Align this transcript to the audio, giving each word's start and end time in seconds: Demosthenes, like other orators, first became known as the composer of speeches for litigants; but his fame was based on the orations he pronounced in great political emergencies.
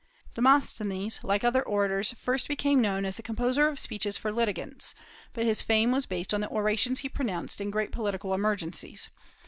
Demosthenes, 0.33 1.19
like 1.21 1.43
other 1.43 1.61
orators, 1.61 2.13
first 2.13 2.47
became 2.47 2.81
known 2.81 3.05
as 3.05 3.17
the 3.17 3.21
composer 3.21 3.67
of 3.67 3.77
speeches 3.77 4.17
for 4.17 4.31
litigants; 4.31 4.95
but 5.31 5.43
his 5.45 5.61
fame 5.61 5.91
was 5.91 6.07
based 6.07 6.33
on 6.33 6.41
the 6.41 6.49
orations 6.49 7.01
he 7.01 7.07
pronounced 7.07 7.61
in 7.61 7.69
great 7.69 7.91
political 7.91 8.33
emergencies. 8.33 9.11